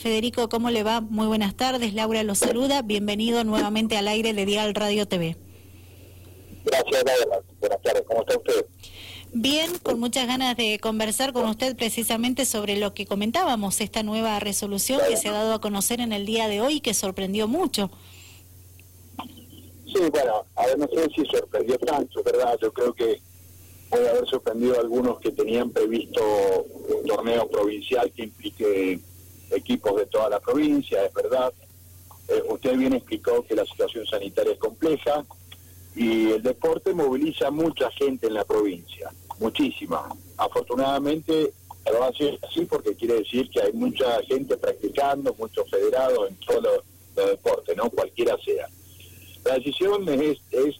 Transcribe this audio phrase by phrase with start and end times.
[0.00, 1.00] Federico, ¿cómo le va?
[1.00, 1.94] Muy buenas tardes.
[1.94, 2.80] Laura lo saluda.
[2.82, 5.36] Bienvenido nuevamente al aire de Dial Radio TV.
[6.64, 7.42] Gracias, Laura.
[7.58, 8.04] Buenas tardes.
[8.06, 8.66] ¿Cómo está usted?
[9.32, 14.38] Bien, con muchas ganas de conversar con usted precisamente sobre lo que comentábamos, esta nueva
[14.38, 17.48] resolución que se ha dado a conocer en el día de hoy y que sorprendió
[17.48, 17.90] mucho.
[19.18, 22.56] Sí, bueno, a ver, no sé si sorprendió tanto, ¿verdad?
[22.62, 23.20] Yo creo que
[23.88, 26.22] puede haber sorprendido a algunos que tenían previsto
[26.88, 29.00] un torneo provincial que implique
[29.50, 31.52] equipos de toda la provincia, es verdad.
[32.28, 35.24] Eh, usted bien explicó que la situación sanitaria es compleja
[35.96, 40.08] y el deporte moviliza mucha gente en la provincia, muchísima.
[40.36, 41.52] Afortunadamente
[41.90, 46.84] lo hace así porque quiere decir que hay mucha gente practicando, muchos federados en todos
[47.16, 47.90] los deportes, ¿no?
[47.90, 48.68] Cualquiera sea.
[49.44, 50.76] La decisión es, es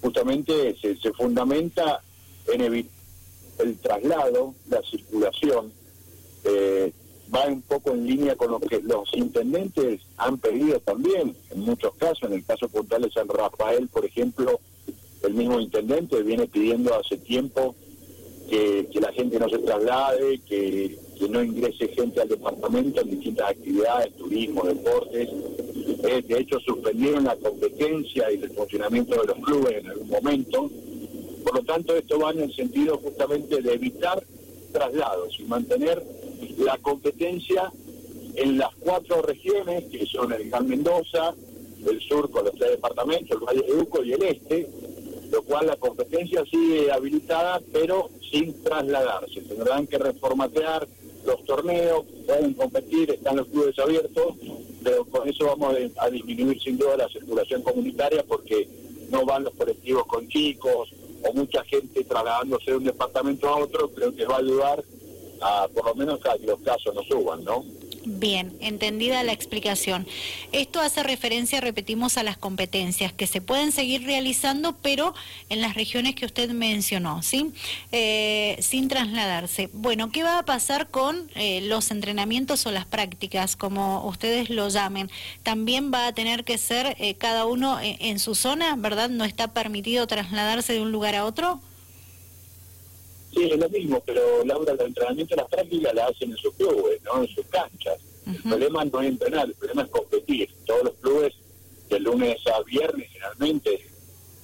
[0.00, 2.02] justamente, se, se fundamenta
[2.52, 3.02] en evitar
[3.58, 5.72] el traslado, la circulación,
[6.44, 6.92] eh,
[7.34, 11.94] va un poco en línea con lo que los intendentes han pedido también, en muchos
[11.94, 14.60] casos, en el caso puntual de San Rafael, por ejemplo,
[15.22, 17.74] el mismo intendente viene pidiendo hace tiempo
[18.48, 20.98] que, la gente no se traslade, que,
[21.30, 25.28] no ingrese gente al departamento en distintas actividades, turismo, deportes.
[26.02, 30.68] Eh, de hecho, suspendieron la competencia y el funcionamiento de los clubes en algún momento.
[31.44, 34.20] Por lo tanto, esto va en el sentido justamente de evitar
[34.72, 36.02] traslados y mantener
[36.58, 37.70] la competencia
[38.34, 41.34] en las cuatro regiones, que son el Gran Mendoza,
[41.86, 44.68] el sur con los tres departamentos, el Valle de Uco y el este,
[45.30, 49.40] lo cual la competencia sigue habilitada, pero sin trasladarse.
[49.42, 50.86] Tendrán que reformatear
[51.26, 54.34] los torneos, pueden competir, están los clubes abiertos,
[54.82, 58.68] pero con eso vamos a disminuir sin duda la circulación comunitaria porque
[59.10, 60.92] no van los colectivos con chicos
[61.24, 64.82] o mucha gente trasladándose de un departamento a otro, creo que va a ayudar
[65.74, 67.64] por lo menos a que los casos no suban, ¿no?
[68.04, 70.08] Bien, entendida la explicación.
[70.50, 75.14] Esto hace referencia, repetimos, a las competencias que se pueden seguir realizando, pero
[75.48, 77.52] en las regiones que usted mencionó, ¿sí?
[77.92, 79.70] Eh, sin trasladarse.
[79.72, 84.68] Bueno, ¿qué va a pasar con eh, los entrenamientos o las prácticas, como ustedes lo
[84.68, 85.08] llamen?
[85.44, 89.10] También va a tener que ser eh, cada uno en su zona, ¿verdad?
[89.10, 91.60] ¿No está permitido trasladarse de un lugar a otro?
[93.42, 97.02] Sí, es lo mismo, pero Laura, el entrenamiento, las prácticas la hacen en sus clubes,
[97.02, 97.24] ¿no?
[97.24, 97.98] En sus canchas.
[98.24, 100.48] El problema no es entrenar, el problema es competir.
[100.64, 101.34] Todos los clubes,
[101.90, 103.84] de lunes a viernes, generalmente,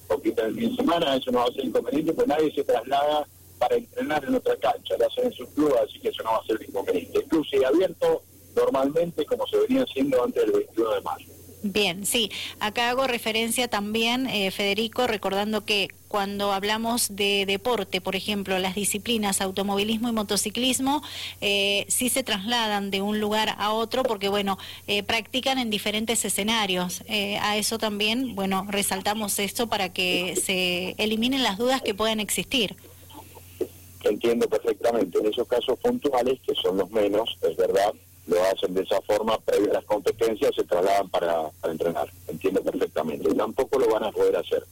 [0.08, 3.28] poquito el fin de semana, eso no va a ser inconveniente, pues nadie se traslada
[3.60, 6.38] para entrenar en otra cancha, lo hacen en sus clubes, así que eso no va
[6.38, 7.18] a ser inconveniente.
[7.18, 8.22] El club sigue abierto
[8.56, 11.37] normalmente como se venía haciendo antes del 21 de mayo.
[11.70, 12.30] Bien, sí.
[12.60, 18.74] Acá hago referencia también, eh, Federico, recordando que cuando hablamos de deporte, por ejemplo, las
[18.74, 21.02] disciplinas automovilismo y motociclismo,
[21.42, 24.56] eh, sí se trasladan de un lugar a otro porque, bueno,
[24.86, 27.02] eh, practican en diferentes escenarios.
[27.40, 32.76] a eso también, bueno, resaltamos esto para que se eliminen las dudas que puedan existir.
[34.04, 35.18] Entiendo perfectamente.
[35.18, 37.92] En esos casos puntuales, que son los menos, es verdad,
[38.28, 42.62] lo hacen de esa forma, previo a las competencias se trasladan para, para entrenar, entiendo
[42.62, 43.34] perfectamente.
[43.34, 44.64] Tampoco lo van a poder hacer.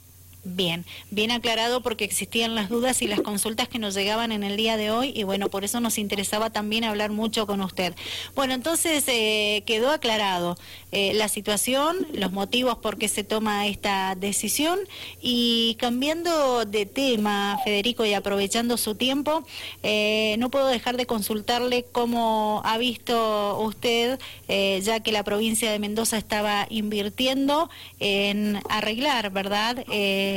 [0.48, 4.56] Bien, bien aclarado porque existían las dudas y las consultas que nos llegaban en el
[4.56, 7.96] día de hoy y bueno, por eso nos interesaba también hablar mucho con usted.
[8.36, 10.56] Bueno, entonces eh, quedó aclarado
[10.92, 14.78] eh, la situación, los motivos por qué se toma esta decisión
[15.20, 19.44] y cambiando de tema, Federico, y aprovechando su tiempo,
[19.82, 25.80] eh, no puedo dejar de consultarle cómo ha visto usted, ya que la provincia de
[25.80, 27.68] Mendoza estaba invirtiendo
[27.98, 29.84] en arreglar, ¿verdad?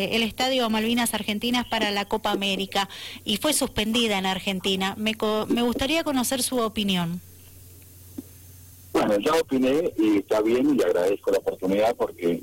[0.06, 2.90] El estadio Malvinas Argentinas para la Copa América
[3.26, 4.96] y fue suspendida en Argentina.
[4.98, 5.16] Me,
[5.48, 7.22] me gustaría conocer su opinión.
[8.92, 12.42] Bueno, ya opiné y está bien y agradezco la oportunidad porque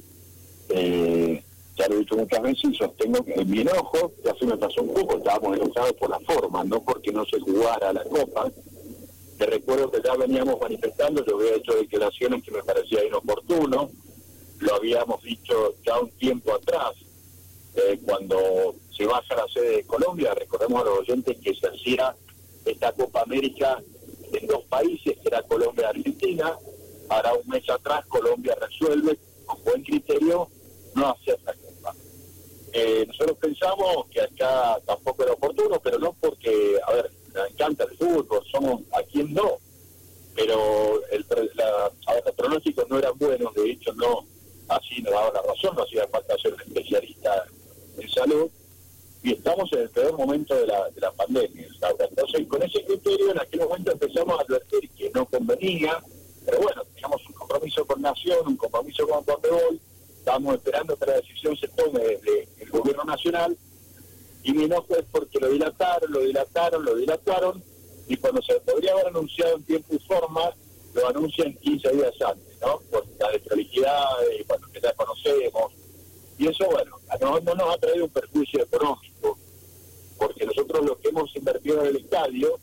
[0.69, 1.43] eh,
[1.77, 4.83] ya lo he dicho muchas veces y sostengo que mi enojo ya se me pasó
[4.83, 8.50] un poco, estábamos enojados por la forma, no porque no se jugara la Copa.
[9.39, 13.91] Te recuerdo que ya veníamos manifestando, yo había hecho declaraciones que me parecía inoportuno,
[14.59, 16.95] lo habíamos dicho ya un tiempo atrás,
[17.77, 22.15] eh, cuando se baja la sede de Colombia, recordemos a los oyentes que se hacía
[22.65, 23.83] esta Copa América
[24.33, 26.57] en dos países, que era Colombia y Argentina.
[27.09, 30.49] Ahora un mes atrás Colombia resuelve con buen criterio
[30.95, 31.95] no hacer esta Copa.
[32.73, 37.84] Eh, nosotros pensamos que acá tampoco era oportuno, pero no porque, a ver, me encanta
[37.84, 39.59] el fútbol, somos a quien no,
[40.34, 41.93] pero el, la,
[42.25, 44.27] los pronósticos no eran buenos, de hecho no,
[44.69, 47.16] así nos daba la razón, no hacía falta ser un especialista
[48.16, 48.51] salud
[49.22, 51.66] y estamos en el peor momento de la, de la pandemia.
[52.10, 56.03] Entonces, con ese criterio, en aquel momento empezamos a advertir que no convenía
[56.45, 59.80] Pero bueno, teníamos un compromiso con Nación, un compromiso con Conmebol,
[60.18, 63.57] estábamos esperando que la decisión se tome desde el gobierno nacional,
[64.45, 67.65] y mi enojo es porque lo dilataron, lo dilataron, lo dilataron,
[68.07, 70.54] y cuando se podría haber anunciado en tiempo y forma,
[70.95, 72.80] lo anuncian 15 días antes, ¿no?
[72.91, 74.04] Por la desprolijidad,
[74.47, 75.72] bueno, que ya conocemos.
[76.38, 79.38] Y eso, bueno, no, no nos ha traído un perjuicio económico,
[80.18, 82.59] porque nosotros lo que hemos invertido en el estadio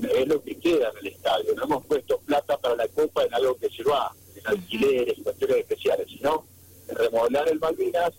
[0.00, 1.54] es lo que queda en el estadio.
[1.54, 6.08] No hemos puesto plata para la Copa en algo que sirva, en alquileres, cuestiones especiales,
[6.08, 6.44] sino
[6.88, 8.12] en remodelar el Malvinas,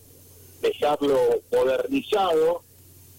[0.62, 2.64] dejarlo modernizado,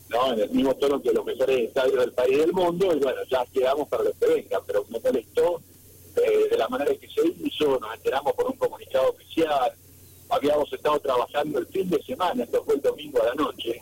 [0.09, 0.33] ¿no?
[0.33, 3.21] en el mismo tono que los mejores estadios del país y del mundo, y bueno,
[3.31, 5.61] ya quedamos para lo que venga, pero me molestó
[6.17, 9.73] eh, de la manera que se hizo, nos enteramos por un comunicado oficial,
[10.29, 13.81] habíamos trabajando el fin de semana, esto fue el domingo a la noche,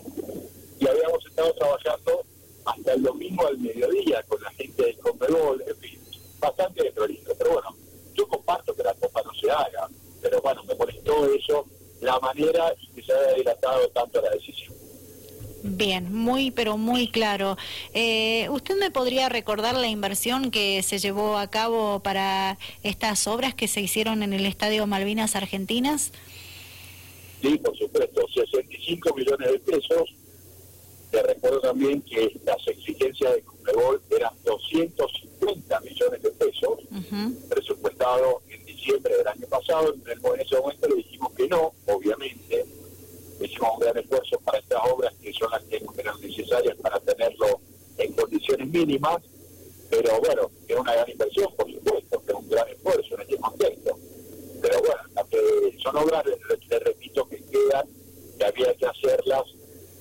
[0.79, 2.25] y habíamos estado trabajando
[2.65, 5.99] hasta el domingo al mediodía con la gente del Conmebol, en fin,
[6.39, 7.33] bastante desprolijo.
[7.37, 7.77] Pero bueno,
[8.15, 9.89] yo comparto que la Copa no se haga,
[10.23, 11.67] pero bueno, me molestó eso,
[12.01, 14.75] la manera y que se haya dilatado tanto la decisión.
[15.67, 17.57] Bien, muy pero muy claro.
[17.95, 23.55] Eh, ¿Usted me podría recordar la inversión que se llevó a cabo para estas obras
[23.55, 26.13] que se hicieron en el Estadio Malvinas Argentinas?
[27.45, 30.15] Sí, por supuesto, 65 millones de pesos
[31.11, 36.79] te recuerdo también que las exigencias de Conmebol eran 250 millones de pesos,
[37.49, 39.95] presupuestado en diciembre del año pasado.
[39.95, 42.67] En, ese momento le dijimos que no, obviamente.
[43.41, 47.61] Hicimos un gran esfuerzo para estas obras que son las que eran necesarias para tenerlo
[47.99, 49.23] en condiciones mínimas.
[49.91, 53.37] Pero bueno, es una gran inversión, por supuesto, que es un gran esfuerzo en este
[53.37, 53.99] contexto.
[54.63, 55.01] Pero bueno,
[55.81, 57.87] son obras, le repito, que quedan,
[58.37, 59.45] que había que hacerlas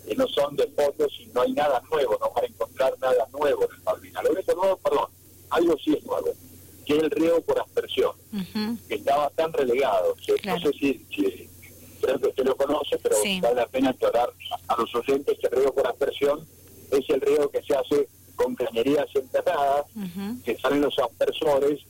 [0.06, 3.28] que no son de fotos y no hay nada nuevo, no van a encontrar nada
[3.31, 4.24] nuevo en el Malvinas.
[4.24, 5.06] Lo único nuevo, perdón,
[5.50, 6.33] algo sí es nuevo,
[6.94, 8.12] que es el riego por aspersión,
[8.88, 11.50] que estaba tan relegado, que no sé si,
[12.01, 14.30] creo que usted lo conoce, pero vale la pena aclarar
[14.68, 16.45] a los oyentes que el riego por aspersión
[16.92, 19.86] es el riego que se hace con cañerías enterradas,
[20.44, 21.81] que salen los aspersores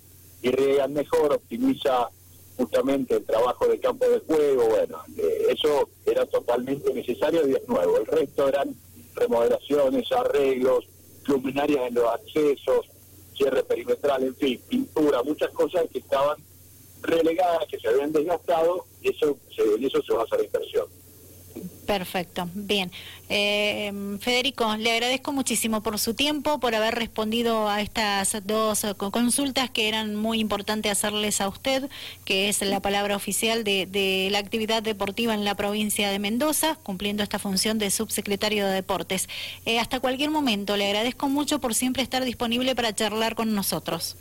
[0.41, 2.09] y riegan mejor, optimiza
[2.57, 7.67] justamente el trabajo de campo de juego, bueno, eh, eso era totalmente necesario y es
[7.67, 7.97] nuevo.
[7.97, 8.75] El resto eran
[9.15, 10.85] remodelaciones, arreglos,
[11.25, 12.85] luminarias en los accesos,
[13.33, 16.37] cierre perimetral, en fin, pintura, muchas cosas que estaban
[17.01, 20.87] relegadas, que se habían desgastado, y eso, en eso se basa la inversión.
[21.85, 22.91] Perfecto, bien.
[23.27, 23.91] Eh,
[24.21, 29.89] Federico, le agradezco muchísimo por su tiempo, por haber respondido a estas dos consultas que
[29.89, 31.89] eran muy importantes hacerles a usted,
[32.23, 37.21] que es la palabra oficial de, la actividad deportiva en la provincia de Mendoza, cumpliendo
[37.21, 39.27] esta función de subsecretario de Deportes.
[39.65, 44.15] Eh, hasta cualquier momento, le agradezco mucho por siempre estar disponible para charlar con nosotros.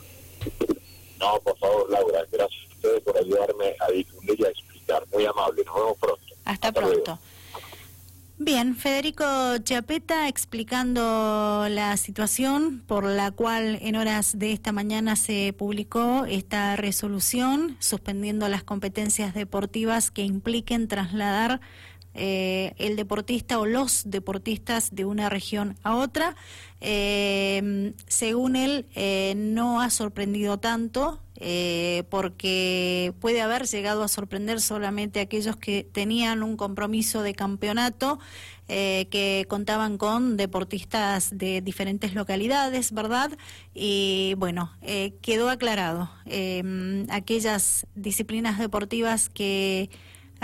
[1.19, 5.05] No, por favor, Laura, gracias a ustedes por ayudarme a difundir y a explicar.
[5.13, 6.23] Muy amable, nos vemos pronto.
[6.43, 7.19] Hasta, pronto.
[8.45, 9.23] Bien, Federico
[9.63, 16.75] Chapeta explicando la situación por la cual en horas de esta mañana se publicó esta
[16.75, 21.61] resolución suspendiendo las competencias deportivas que impliquen trasladar
[22.15, 26.35] eh, el deportista o los deportistas de una región a otra.
[26.79, 31.19] Eh, según él, eh, no ha sorprendido tanto
[32.09, 38.19] porque puede haber llegado a sorprender solamente a aquellos que tenían un compromiso de campeonato.
[38.67, 43.29] que contaban con deportistas de diferentes localidades, ¿verdad?
[43.73, 44.71] Y bueno,
[45.21, 46.09] quedó aclarado.
[47.09, 49.89] aquellas disciplinas deportivas que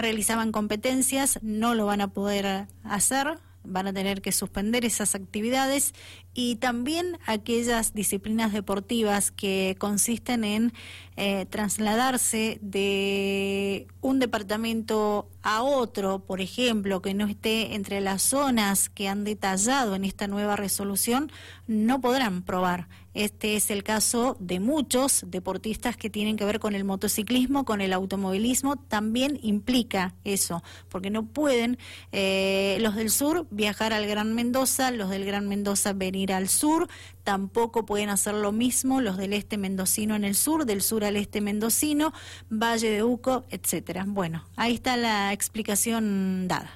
[0.01, 5.94] realizaban competencias, no lo van a poder hacer, van a tener que suspender esas actividades
[6.34, 10.74] y también aquellas disciplinas deportivas que consisten en
[11.18, 18.89] eh, trasladarse de un departamento a otro, por ejemplo, que no esté entre las zonas
[18.89, 21.31] que han detallado en esta nueva resolución,
[21.67, 22.88] no podrán probar.
[23.15, 27.81] Este es el caso de muchos deportistas que tienen que ver con el motociclismo, con
[27.81, 31.79] el automovilismo, también implica eso, porque no pueden
[32.12, 36.88] eh, los del sur viajar al Gran Mendoza, los del Gran Mendoza venir al sur,
[37.24, 41.15] tampoco pueden hacer lo mismo los del este mendocino en el sur, del sur al
[41.15, 42.13] este mendocino,
[42.50, 44.05] Valle de Uco, etcétera.
[44.08, 44.98] Bueno, ahí está
[45.33, 46.69] explicación dada.